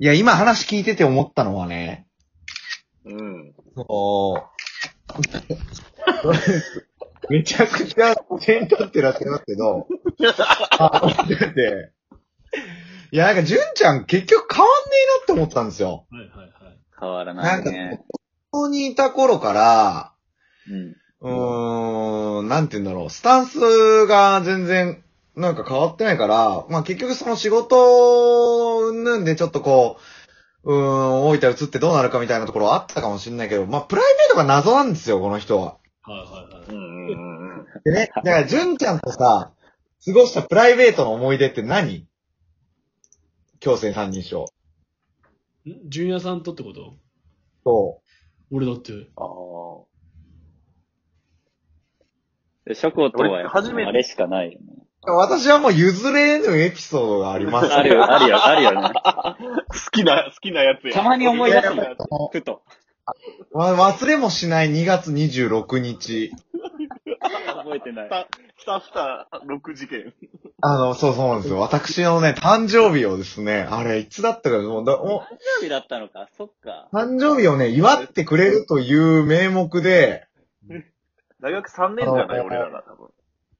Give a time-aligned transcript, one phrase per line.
[0.00, 2.06] いや、今話聞いてて思ったのはね、
[3.04, 3.54] うん。
[3.74, 4.44] そ
[7.28, 9.86] う、めちゃくちゃ先立ってらっしゃいますけど、
[10.78, 11.92] あ、だって、
[13.10, 16.06] いや、なんか、純ちゃん結局変わんねえなって思ったんですよ。
[16.10, 16.78] はいはいはい。
[17.00, 18.00] 変わらなないんか、ね。
[18.08, 18.20] こ
[18.50, 20.12] こにいた頃から、
[20.70, 20.96] うん。
[21.20, 25.02] うーん、なんて言うんだろう、スタンスが全然、
[25.34, 27.76] なんか変わってないから、まあ結局その仕事、
[29.14, 29.98] うんぬんでちょっとこ
[30.64, 35.78] う、うーん、大分移ってどうなるかみたいなところはあったかもしれないけど、まあプライベートが謎なんですよ、この人は。
[36.02, 36.68] はいはいはい。
[36.68, 37.66] うんうんうんうん。
[37.84, 39.52] でね、だから、純ちゃんとさ、
[40.04, 42.06] 過ごしたプライベートの思い出って何？
[43.60, 44.46] 強制三人称。
[45.66, 45.88] ん？
[45.88, 46.94] 純也さんとってこと？
[47.64, 48.00] そ
[48.50, 48.92] 俺だって。
[49.16, 49.26] ああ。
[52.66, 54.77] でショコとはやっぱ俺初めてあれしかないよね。
[55.06, 55.10] う。
[55.12, 57.72] 私はもう譲れぬエピソードがあります。
[57.72, 58.90] あるよ、あるよ、あるよね。
[58.94, 60.94] 好きな、好きなやつや。
[60.94, 62.62] たまに思い出すの好きなやつふと。
[63.52, 66.32] わ忘れもしない2月26日。
[67.46, 68.10] 覚えてない。
[68.58, 70.12] スタスタ6事件。
[70.60, 71.58] あの、そうそうなんですよ。
[71.60, 76.96] 私のね、誕生日をですね、あれ、いつだったか、もうだ、も誕生日だったのか、そっかう。
[76.96, 80.26] 誕生日をね、祝ってくれるという名目で、
[81.40, 82.40] 大学3年じゃない？
[82.40, 83.08] 俺らが多分。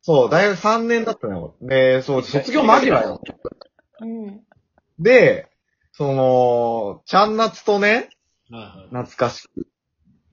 [0.02, 1.56] そう、大学3年だったのよ。
[1.60, 3.20] で、そう、卒業間際よ。
[4.00, 4.40] うん。
[4.98, 5.48] で、
[5.92, 8.10] その、ちゃんなつとね、
[8.50, 8.86] はいはい。
[8.88, 9.66] 懐かしく、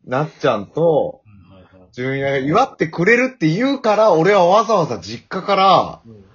[0.05, 6.25] なっちゃんと、はいはいはい純也が祝ってくれるって言うから、俺はわざわざ実家から、うん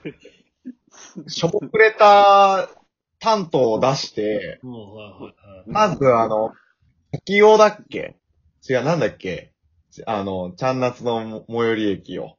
[1.29, 2.69] しょぼくれた
[3.19, 5.35] 担当を出して、うんはいはいはい。
[5.67, 6.53] まずあの、
[7.13, 8.17] 滝用だっけ？
[8.69, 9.53] 違う、なんだっけ？
[10.07, 12.37] あの、ちゃんなつの最寄り駅を。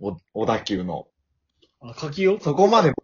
[0.00, 1.06] お、小田急の。
[1.80, 2.94] あ、書きよそこまで迎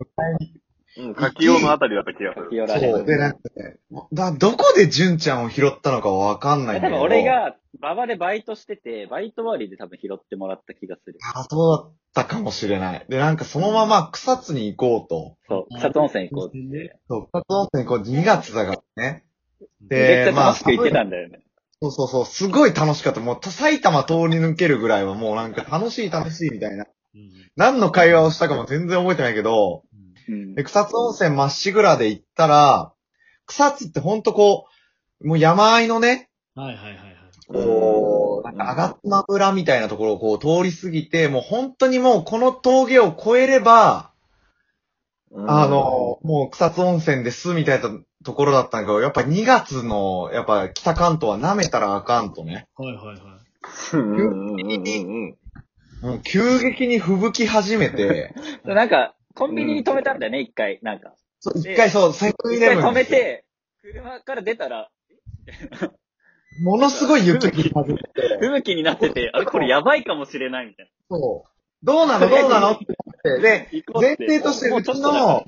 [0.40, 0.60] えに
[0.96, 2.90] うん、書きようのあたりだった気がする。
[2.92, 3.04] そう。
[3.04, 3.18] で、る。
[3.18, 3.76] なんかね、
[4.12, 6.96] だ、どこで純ちゃんを拾ったのかわかんないんだけど。
[6.96, 11.18] 多分俺、が、馬場でバイトしてて、バイト終わりで多分拾ってもらった気がする。
[11.34, 13.06] あ、そうだったかもしれない。
[13.08, 15.36] で、なんかそのまま草津に行こうと。
[15.48, 16.98] そう、草津温泉行こうって言って。
[17.08, 18.12] そう、草津温泉行こう。
[18.12, 19.24] 2月だからね。
[19.88, 21.40] めでっちゃ楽しく行ってたんだよね。
[21.82, 23.20] そうそうそう、すごい楽しかった。
[23.20, 26.84] もう、埼玉通り抜けるぐらいはもうなんか楽しい楽しいみたいな。
[27.14, 29.82] うん何の会話をしたかも全然覚えてないけど、
[30.28, 32.92] うんで、草津温泉まっしぐらで行ったら、
[33.46, 34.66] 草津ってほんとこ
[35.20, 37.16] う、もう山あいのね、はいはいはいはい。
[37.48, 44.09] こう、なんか、あがつま村みたいなところをこう通り過ぎて、もう本当にもうこの峠を越えれば、
[45.34, 47.90] あの、もう草津温泉ですみたいな
[48.24, 52.68] ところだったんだけど、やっぱ2月の、やっぱ北関東は舐めたらあかんとね。
[52.76, 53.16] はいはいはい。
[53.92, 55.36] うん
[56.02, 60.78] う急激に吹雪き始めて、 なんか、コンビニに止めたんだよね、一回。
[60.82, 61.14] なんか。
[61.40, 63.44] そう一回そう、セブンイレブン一回止めて、
[63.82, 64.90] 車から出たら、
[66.62, 71.49] ものすごい雪降り始めて、 吹雪になってて、あれこれやばいかもしれないみたいそう。
[71.82, 72.28] どうなの？
[72.30, 72.72] どうなの？
[72.72, 72.86] って
[73.24, 73.66] 言って、で、な。
[73.72, 75.46] 行こうって前提としてうちもうちょっとだの、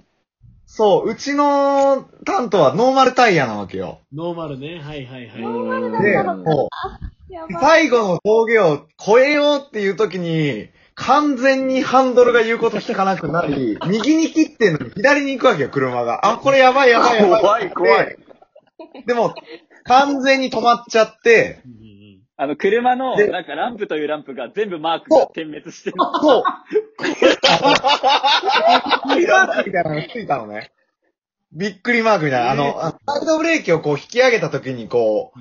[0.66, 4.00] そう、うちの担当はノーマルタイヤなわけよ。
[4.12, 4.80] ノーマルね。
[4.80, 5.42] はいはいはい。
[5.42, 6.68] うんで、うんも
[7.28, 16.26] やう、最後の峠を越えようっていう時に、完全にハンドルが言うこと聞かなくなり、 右に切ってんのに左に行くわけよ、車が。
[16.26, 17.40] あ、これやばいやばいやばい。
[17.40, 18.16] 怖い怖い。
[19.06, 19.34] でも、
[19.84, 21.91] 完全に止まっちゃって、うんうんうん
[22.42, 25.96] あの、車の、でなんかランプというランプが全部マークが点滅してる。
[25.96, 26.42] そう。
[26.72, 27.04] びっく
[29.20, 30.72] りマークみたいなのがついたのね。
[31.52, 32.50] びっくりマークみたいな。
[32.50, 35.38] あの、あサイドブレーキをこう引き上げた時にこう、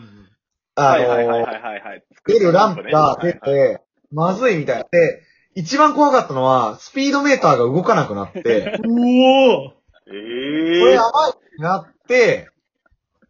[0.76, 2.04] あはいはいはいの、はいはいはい。
[2.28, 3.82] 出るランプが出はいはいて、
[4.12, 4.84] まずいみたいな。
[4.92, 5.24] で、
[5.56, 10.16] 一番怖かったのは、スピードメーターが動かなくなって、うおーえこえ
[10.86, 12.52] れやばいってなって、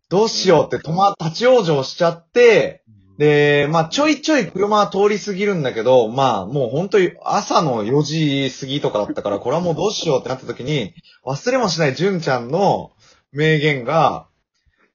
[0.09, 2.80] どうしようって止ま、立ち往生しちゃって、
[3.21, 12.93] で、まあちょいちょい車は通り過ぎるんだけど、まあもう本当に朝の4時過ぎとかだったから、これはもうどうしようってなった時に、忘れもしない純ちゃんの
[13.31, 14.25] 名言が、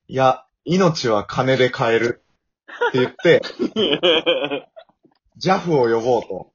[0.08, 2.25] いや、命は金で買える
[2.88, 3.43] って言って、
[5.40, 6.50] JAF を呼ぼうと。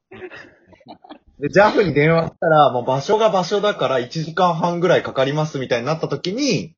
[1.39, 6.75] で、JAF に電話したら、もう場所が場所だから1時間半ぐらいかかりますみたいになった時に、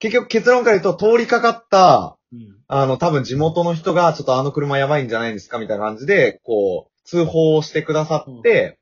[0.00, 2.17] 結局結論から言うと通りかかった、うん
[2.66, 8.78] あの、多分地元の人が、ちょっとあの車やばいんじゃないですかみたいな感じで、こう、通報をしてくださって、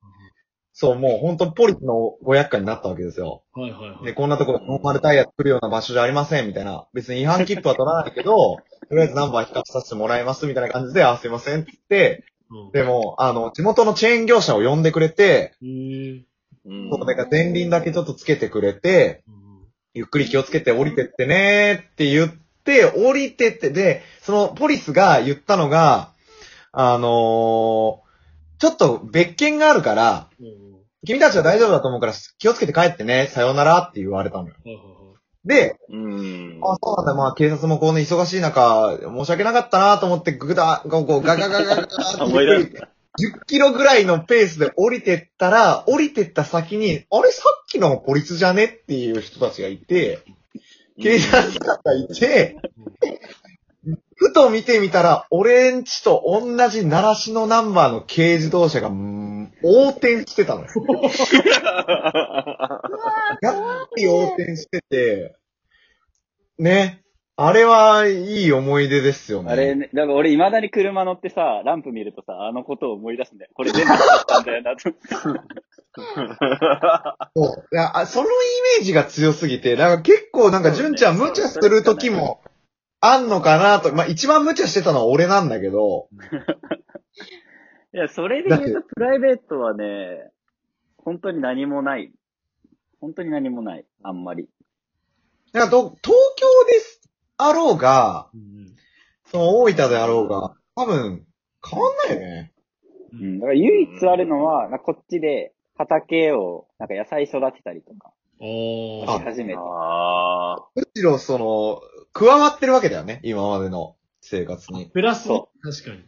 [0.79, 3.45] そう、もう本当ポリスのご厄介になったわけですよ。
[3.55, 4.05] はいはいはい。
[4.05, 6.87] で、こんなところノーマルタイヤ作るような場所じゃありません、みたいな。
[6.93, 12.73] 別に違反切符は取らないけど、とりあえずナンバー引かせさせてもらいます、みたいな感じで、あ、すいませんって言って、うん。
[12.73, 16.91] でも、あの、地元のチェーン業者を呼んでくれて、うん。
[16.91, 19.35] そう、なんか前輪だけちょっとつけてくれて、うん。
[19.95, 22.46] ゆっくり気をつけて降りてってねーって言って、
[22.85, 26.13] 降りてって、で、そのポリスが言ったのが、
[26.73, 28.07] あのー
[28.59, 30.67] ちょっと別件があるから、うんうん
[31.07, 34.55] 君たちは大丈夫だと思うから気をつけて帰ってね、さようならって言われたのよ。
[35.45, 36.61] で、うん。
[36.65, 42.73] あ、そうなんだ、まあ警察もこうね、忙しい中、申し訳なかったなと思って、ぐだ、こう、こうガガガガガガって 思い出し
[43.19, 50.19] 10キロぐらいのペースで降りてったら、降りてった先に、あれさっきのポリスじゃねっていう人たちがいて、
[51.01, 52.57] 警察官がいて、
[54.15, 59.27] ふと見てみたら、俺んちと同じ習志野ナンバーの軽自動車が、うん
[59.63, 60.69] 横転してたのよ。
[63.43, 65.37] やっぱり横転してて、
[66.59, 67.03] ね。
[67.39, 69.53] あれはいい思い出ですよね。
[69.53, 73.51] あれね、だから俺未だに車乗ってさ、ランプ見るとさ、あのことを思い出すんだよ。
[73.53, 74.91] これ全部だったんだよなと。
[77.35, 78.31] そういやあそのイ
[78.79, 82.41] メージが強すぎて、だから結構なんか、純ちゃん無茶する時も
[83.01, 83.95] あんのかなと。
[83.95, 86.09] まあ一番無茶してたのは俺なんだけど、
[87.95, 90.31] いや、それで言うとプライベートはね、
[90.99, 92.13] 本当に何もない。
[93.01, 93.87] 本当に何もない。
[94.03, 94.49] あんまり。
[95.53, 97.01] だからと東京です
[97.39, 98.77] あろうが、うん
[99.29, 101.27] その大分であろうが、多分
[101.69, 102.53] 変わんないよね。
[103.13, 103.39] ううんん。
[103.41, 109.59] だから唯一あるのは、なんかこっちで畑を、なんか野菜育てたりとか、おー始めて。
[109.59, 110.69] ああ。
[110.75, 111.81] むしろその、
[112.13, 114.87] 加わってるわけだよね、今までの生活に。
[114.87, 116.05] プラスねそ確かに。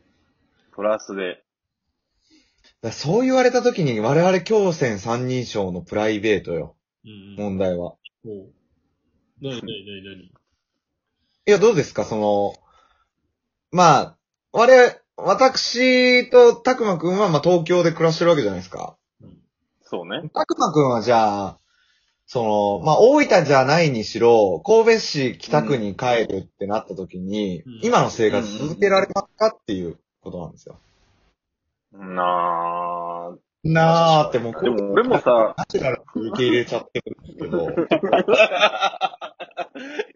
[0.74, 1.42] プラスで。
[2.82, 7.36] らそう言われた時に我々京戦三人称のプライベートよ、うんうん。
[7.36, 7.94] 問題は。
[8.24, 8.52] おう
[9.40, 12.04] なになになになにいや、どうですか？
[12.04, 12.54] その、
[13.72, 14.16] まあ、
[14.52, 18.96] 我、私とたくまくんは、まあ、東京で暮らしてるわけじゃないですか。
[19.82, 20.28] そうね。
[20.34, 21.58] たくまくんはじゃあ、
[22.30, 30.78] その、まあ、大分じゃないにしろ、神戸市北区に帰るってなった時に、うん今の生活続けられますかっていうことなんですよ。
[31.92, 33.36] なあ。
[33.64, 37.66] なーってもう、でも俺もさ、ナチュラルに受け入れちゃってるんですけど、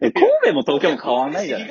[0.01, 1.69] え、神戸も東京も変わんないじゃない？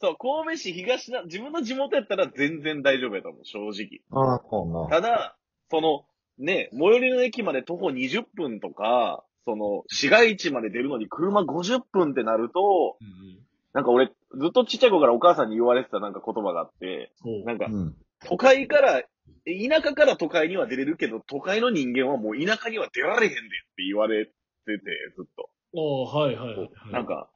[0.00, 4.02] そう、神戸市東な、自分の地元やったら全然大丈夫やと思う、正直。
[4.12, 4.86] ああ、そうな。
[4.88, 5.36] ただ、
[5.70, 6.04] その、
[6.38, 13.38] ね、最寄りの駅まで徒歩20分とか、その、市街地まで出るのに車50分ってなると、うんうん。
[13.72, 14.12] なんか俺、ず
[14.48, 17.12] っとちっちゃい子からお母さんに言われてたなんか言葉があって。
[17.44, 17.94] なんかう、ん。
[18.26, 19.02] 都会から、
[19.44, 23.40] え田舎から都会には出れるけど、都会の人間はもう田舎には出られへんでっ
[23.76, 24.72] て言われてて、
[25.16, 25.50] ずっと。
[25.72, 26.92] おーはいはいはいはい。
[26.92, 27.28] なんか、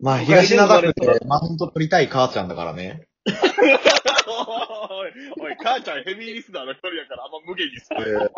[0.00, 3.07] まあ、東灘区でマウント取りたい母ちゃんだからね。
[3.26, 5.10] おい、
[5.40, 8.18] おい、母ちゃんヘビーリスナーの一人やからあんま無限にすえる。
[8.18, 8.28] ー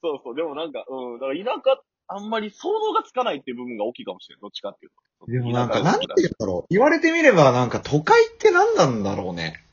[0.00, 4.40] そうそうでもなんか、うん、だから田舎、あんまり想像がつかないっていう部分が大きいかもしれない。
[4.42, 5.30] どっちかっていうと。
[5.30, 6.66] でもなんか、なんて言うんだろう。
[6.70, 9.64] 言われてみれば、なんか都会って何なんだろうね。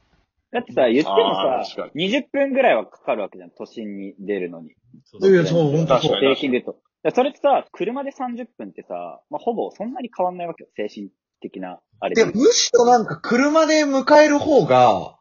[0.51, 4.71] だってさ、言ってもさ確か、20分ぐらいはかかるわけじゃん、都心に出るのに。
[5.03, 6.11] そういや、そう、ほんとそう。
[6.11, 6.77] 確かに平均でと。
[7.13, 11.09] それってさ、車で30分ってさ、まあ、ほぼそんなに変わんないわけよ、精神
[11.41, 12.31] 的な、あれで、で。
[12.31, 15.17] むしろなんか車で迎える方が、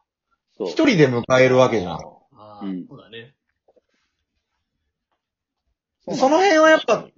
[0.56, 0.68] そう。
[0.68, 1.92] 一人で迎えるわけじゃん。
[1.94, 1.98] あ
[2.32, 3.34] あ、うんそうだね。
[6.16, 7.08] その辺はやっぱ、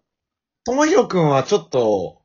[0.65, 2.23] ともひろくんはちょっと、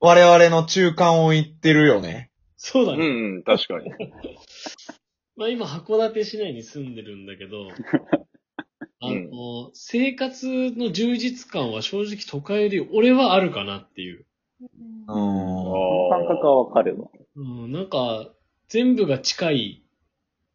[0.00, 2.28] 我々の中間を言ってるよね。
[2.28, 2.34] うん
[2.66, 3.06] そうだね。
[3.06, 3.90] うん、確かに。
[5.36, 7.68] まあ今、函館市内に住んでるんだけど、
[9.00, 14.24] あの、うん生活の充実感は正直都会より俺はあるかなっていう。
[14.72, 15.16] うそん。
[15.16, 17.08] の感覚はわかるわ。
[17.36, 18.30] うん、なんか、
[18.68, 19.84] 全部が近い。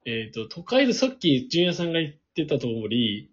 [0.05, 3.31] えっ、と、都会でさっき、ジュニアさんが言ってた通り、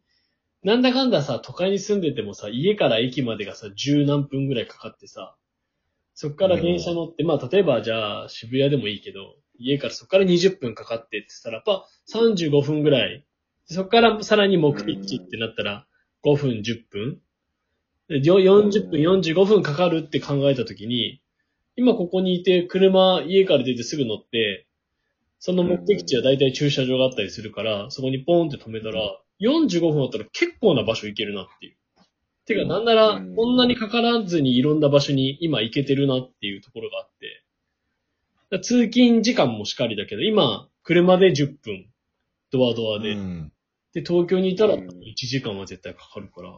[0.63, 5.37] なんだかんださ、都会に住んでてもさ、家から駅までがさ、十何分ぐらいかかってさ、
[6.15, 13.25] そっから電車乗って、まあ、例えばじゃあ、渋谷でもいいけど、家からそっから20分かかってって言ったら、やっぱ35分ぐらい。
[13.67, 15.87] そっからさらに目的地ってなったら、
[16.25, 17.21] 5分、10分
[18.11, 21.21] 40分、45分かかるって考えたときに、
[21.77, 24.67] 今ここにいて、車、家から出てすぐ乗って、
[25.39, 31.77] その目的地は大体駐車場があったりするから、そこにポーンって止めたら、45分だったら結構な場所行けるなっていう。
[32.47, 37.43] てか、なんなら、うんこんなにかからずにいろんな場所に今行けてるなっていうところがあって。
[38.63, 41.87] 通勤時間もしっかりだけど、今、車で10分、
[42.53, 43.13] ドアドアで。
[43.13, 43.53] うん
[43.93, 46.51] で、東京にいたらうん1時間は絶対かかるから。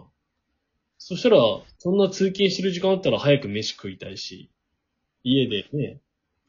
[1.08, 1.38] そしたら、
[1.78, 4.50] そんな通勤してる時間あったら早く飯食いたいし、
[5.24, 6.02] 家でね、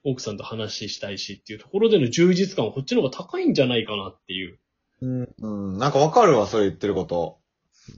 [0.03, 4.59] 奥さんと話したいしっていうところでの充実感はこっちの方が高いんじゃないかなっていう。
[5.01, 5.29] うん。
[5.39, 5.77] うん。
[5.77, 7.39] なんかわかるわ、そう言ってること。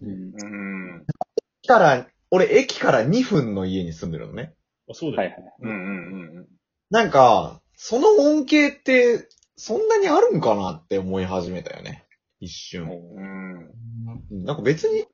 [0.03, 0.09] うん。
[0.09, 1.05] うん。
[1.63, 4.53] 駅から、俺駅から2分の家に住んでるのね。
[4.87, 5.31] あそうだよ。
[5.31, 5.53] はいはい。
[5.61, 6.47] うんうんうん。
[6.91, 12.05] なんか、その恩恵って、そんなにあるんかなって思い始めたよね。
[12.39, 12.83] 一瞬。
[12.83, 13.71] うん。
[14.29, 15.07] うんなんか別に、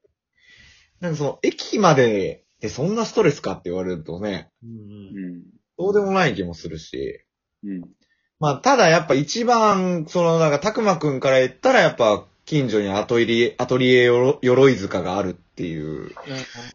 [1.00, 5.44] なんかその、駅まででそんなストレスかって言われるとね、うんうんうん。
[5.77, 7.24] どうでもない気もするし。
[7.63, 7.82] うん。
[8.39, 16.12] まあ、ただやっぱ一番、その、なんか、たくまくんから言ったらやっぱ、近所にアトリエ、アトリエよろ鎧塚があるっていう。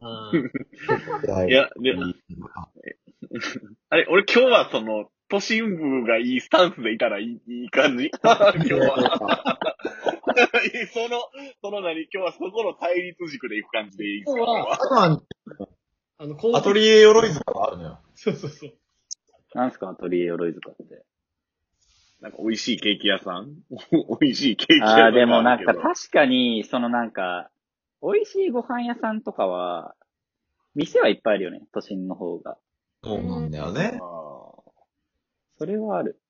[0.00, 0.30] あ
[1.48, 1.94] いや、で、
[3.88, 9.56] あれ、俺今日はその、都心部がいいスタンスでいたらいいいい感じ 今日は。
[10.92, 11.22] その、
[11.62, 12.02] その何？
[12.12, 14.38] 今日はそこの対立軸で行く感じでいいですか？
[14.38, 15.22] 今日はたくまん、
[16.18, 17.98] あの、こアトリエ鎧塚があるのよ。
[18.14, 18.72] そうそうそう。
[19.54, 21.02] なんすか、アトリエ鎧塚って。
[22.20, 23.54] なんか美味しいケーキ屋さん？
[24.20, 27.50] 美味しいケーキ屋さんがああ、でもなんか確かに、そのなんか、
[28.02, 29.94] 美味しいご飯屋さんとかは、
[30.74, 32.58] 店はいっぱいあるよね、都心の方が。
[33.02, 33.98] そうなんだよね。
[34.00, 34.21] あ
[35.58, 36.20] それはある。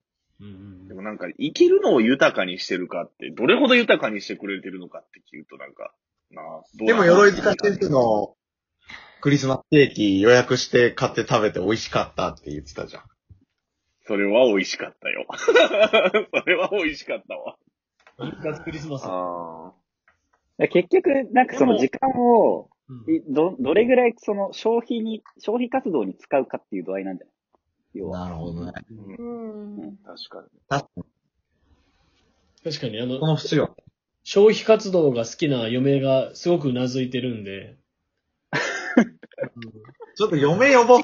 [0.41, 5.95] うんうんーでもなんか、生きるのを豊かにしてるかって、どれほど豊かにしてくれてるのかって聞うとなんか、
[6.31, 8.35] なあどうでも、鎧塚先生の
[9.21, 13.02] クリスマスケーキ予約して買って食べて美味しかったって言ってたじゃん。
[14.05, 15.26] それは美味しかったよ。
[15.38, 15.52] そ
[16.47, 17.57] れは美味しかったわ。
[18.19, 19.05] 一括クリスマス。
[19.07, 19.73] あ
[20.59, 22.69] だ結局、なんかその時間を、
[23.29, 27.32] ど、どれぐらいその消費に、消費活動に使うかっていう度合いなんじゃない？
[27.95, 28.21] 要は。
[28.21, 28.73] なるほどね。
[29.19, 29.97] うん。
[30.05, 30.49] 確かに。
[30.69, 31.05] 確かに。
[32.65, 33.71] 確かに、あのこ、の節は。
[34.25, 37.77] 消費活動が好きな嫁がすごく頷いてるんで。
[40.17, 41.01] ちょっと嫁呼ぼう。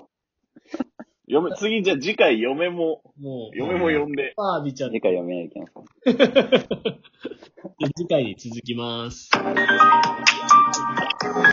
[1.26, 4.34] 嫁、次じゃあ次回嫁も、もう、嫁も呼んで。
[4.72, 5.82] ちゃ次、回読めないけますか
[7.96, 9.30] 次回に続きます。